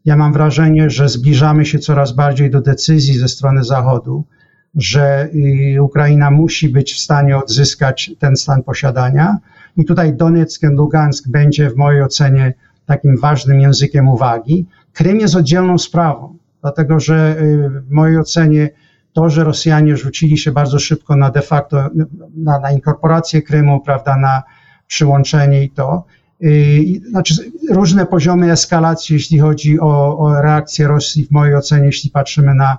[0.05, 4.25] Ja mam wrażenie, że zbliżamy się coraz bardziej do decyzji ze strony Zachodu,
[4.75, 5.29] że
[5.75, 9.39] y, Ukraina musi być w stanie odzyskać ten stan posiadania.
[9.77, 12.55] I tutaj Donetsk i Lugansk będzie w mojej ocenie
[12.91, 14.67] takim ważnym językiem uwagi.
[14.93, 18.71] Krym jest oddzielną sprawą, dlatego że y, w mojej ocenie
[19.13, 21.91] to, że Rosjanie rzucili się bardzo szybko na de facto,
[22.37, 24.43] na, na inkorporację Krymu, prawda, na
[24.87, 26.05] przyłączenie i to,
[26.41, 27.35] yy, znaczy
[27.71, 32.79] różne poziomy eskalacji, jeśli chodzi o, o reakcję Rosji, w mojej ocenie, jeśli patrzymy na,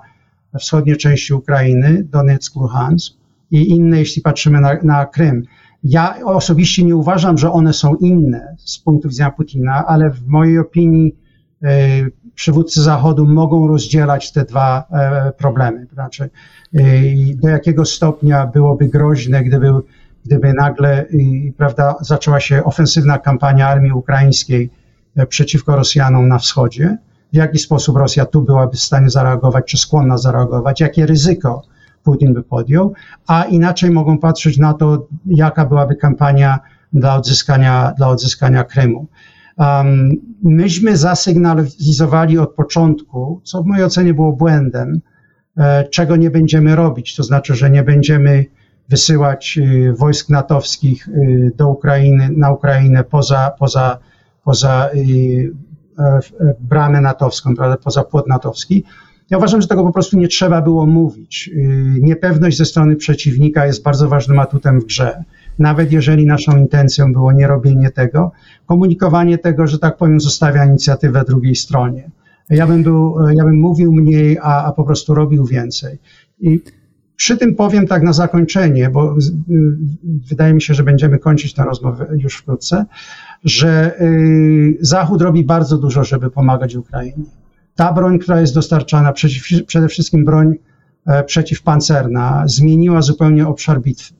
[0.58, 3.14] wschodnie części Ukrainy, Donetsk, Luhansk
[3.50, 5.42] i inne, jeśli patrzymy na, na Krym.
[5.84, 10.58] Ja osobiście nie uważam, że one są inne z punktu widzenia Putina, ale w mojej
[10.58, 11.16] opinii
[11.62, 11.68] e,
[12.34, 15.86] przywódcy Zachodu mogą rozdzielać te dwa e, problemy.
[15.92, 16.30] Znaczy,
[16.74, 16.80] e,
[17.34, 19.72] do jakiego stopnia byłoby groźne, gdyby,
[20.24, 21.06] gdyby nagle
[21.56, 24.70] prawda, zaczęła się ofensywna kampania armii ukraińskiej
[25.28, 26.96] przeciwko Rosjanom na wschodzie,
[27.32, 31.62] w jaki sposób Rosja tu byłaby w stanie zareagować, czy skłonna zareagować, jakie ryzyko
[32.02, 32.92] Putin by podjął,
[33.26, 36.58] a inaczej mogą patrzeć na to, jaka byłaby kampania
[36.92, 39.06] dla odzyskania, dla odzyskania Krymu.
[39.58, 40.10] Um,
[40.42, 45.00] myśmy zasygnalizowali od początku, co w mojej ocenie było błędem,
[45.90, 47.16] czego nie będziemy robić.
[47.16, 48.44] To znaczy, że nie będziemy
[48.88, 49.58] wysyłać
[49.98, 51.08] wojsk natowskich
[51.56, 53.98] do Ukrainy, na Ukrainę poza, poza,
[54.44, 54.90] poza
[56.60, 58.84] bramę natowską, prawda, poza płot natowski.
[59.32, 61.50] Ja uważam, że tego po prostu nie trzeba było mówić.
[62.00, 65.24] Niepewność ze strony przeciwnika jest bardzo ważnym atutem w grze
[65.58, 68.32] nawet jeżeli naszą intencją było nie robienie tego,
[68.66, 72.10] komunikowanie tego, że tak powiem, zostawia inicjatywę drugiej stronie.
[72.50, 75.98] Ja bym, był, ja bym mówił mniej, a, a po prostu robił więcej.
[76.40, 76.60] I
[77.16, 79.16] przy tym powiem tak na zakończenie, bo
[80.28, 82.86] wydaje mi się, że będziemy kończyć tę rozmowę już wkrótce,
[83.44, 87.24] że y, Zachód robi bardzo dużo, żeby pomagać Ukrainie.
[87.82, 89.12] Ta broń, która jest dostarczana,
[89.66, 90.54] przede wszystkim broń
[91.06, 94.14] e, przeciwpancerna, zmieniła zupełnie obszar bitwy.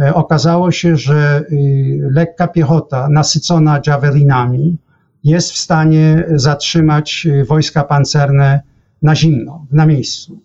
[0.00, 4.76] E, okazało się, że y, lekka piechota nasycona javelinami
[5.24, 8.60] jest w stanie zatrzymać y, wojska pancerne
[9.02, 10.42] na zimno, na miejscu.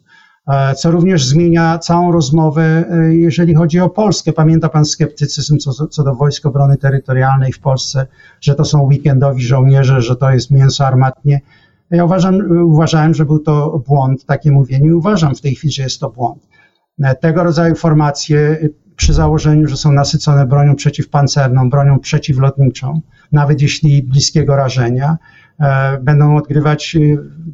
[0.47, 4.33] E, co również zmienia całą rozmowę, jeżeli chodzi o Polskę.
[4.33, 8.07] Pamięta pan sceptycyzm co, co do Wojsk Obrony Terytorialnej w Polsce,
[8.41, 11.41] że to są weekendowi żołnierze, że to jest mięso armatnie.
[11.91, 15.83] Ja uważam, uważałem, że był to błąd, takie mówienie i uważam w tej chwili, że
[15.83, 16.47] jest to błąd.
[17.21, 18.57] Tego rodzaju formacje
[18.97, 25.17] przy założeniu, że są nasycone bronią przeciwpancerną, bronią przeciwlotniczą, nawet jeśli bliskiego rażenia,
[25.59, 26.99] e, będą odgrywać, e,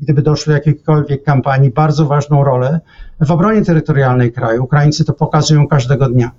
[0.01, 2.79] gdyby doszło do jakiejkolwiek kampanii, bardzo ważną rolę
[3.21, 4.63] w obronie terytorialnej kraju.
[4.63, 6.31] Ukraińcy to pokazują każdego dnia.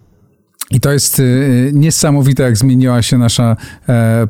[0.71, 1.23] I to jest e,
[1.73, 3.57] niesamowite, jak zmieniła się nasza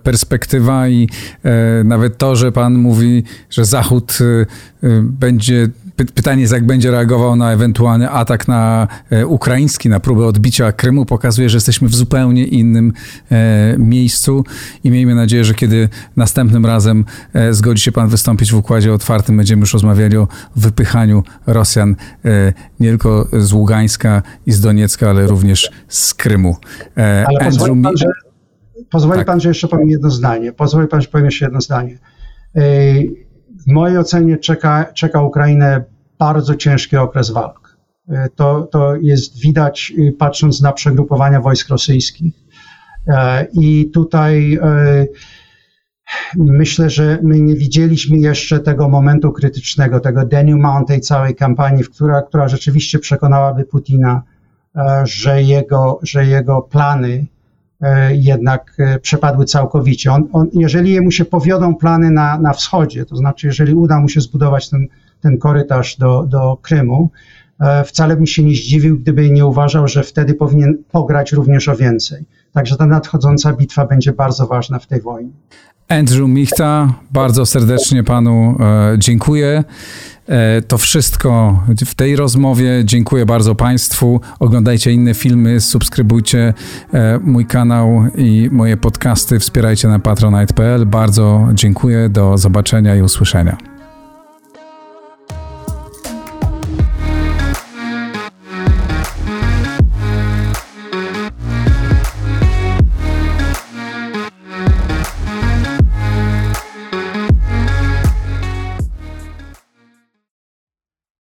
[0.02, 1.08] perspektywa, i
[1.84, 4.18] nawet to, że Pan mówi, że Zachód
[5.02, 10.72] będzie pytanie jest, jak będzie reagował na ewentualny atak na e, ukraiński, na próbę odbicia
[10.72, 12.92] Krymu, pokazuje, że jesteśmy w zupełnie innym
[13.30, 14.44] e, miejscu
[14.84, 19.36] i miejmy nadzieję, że kiedy następnym razem e, zgodzi się pan wystąpić w układzie otwartym,
[19.36, 21.96] będziemy już rozmawiali o wypychaniu Rosjan
[22.80, 26.56] nie tylko z Ługańska i z Doniecka, ale również z Krymu.
[26.96, 28.06] Ale pozwoli pan, że,
[28.90, 29.26] pozwoli tak.
[29.26, 30.52] pan, że jeszcze powiem jedno zdanie.
[30.52, 31.98] Pozwoli pan, że powiem jeszcze jedno zdanie
[33.58, 35.84] w mojej ocenie czeka, czeka Ukrainę
[36.18, 37.76] bardzo ciężki okres walk.
[38.08, 42.34] E, to, to jest widać y, patrząc na przegrupowania wojsk rosyjskich.
[43.08, 45.06] E, I tutaj e,
[46.36, 52.22] myślę, że my nie widzieliśmy jeszcze tego momentu krytycznego, tego denouement tej całej kampanii, która,
[52.22, 54.22] która rzeczywiście przekonałaby Putina,
[55.04, 57.33] że jego, że jego plany E,
[58.14, 60.12] jednak e, przepadły całkowicie.
[60.12, 64.08] On, on, jeżeli jemu się powiodą plany na, na wschodzie, to znaczy jeżeli uda mu
[64.08, 64.86] się zbudować ten,
[65.20, 67.10] ten korytarz do, do Krymu,
[67.60, 71.76] e, wcale bym się nie zdziwił, gdyby nie uważał, że wtedy powinien pograć również o
[71.76, 72.24] więcej.
[72.52, 75.32] Także ta nadchodząca bitwa będzie bardzo ważna w tej wojnie.
[75.88, 79.64] Andrew Michta, bardzo serdecznie panu e, dziękuję.
[80.28, 82.82] E, to wszystko w tej rozmowie.
[82.84, 84.20] Dziękuję bardzo Państwu.
[84.38, 86.54] Oglądajcie inne filmy, subskrybujcie
[86.92, 89.38] e, mój kanał i moje podcasty.
[89.38, 90.86] Wspierajcie na patronite.pl.
[90.86, 92.08] Bardzo dziękuję.
[92.08, 93.73] Do zobaczenia i usłyszenia.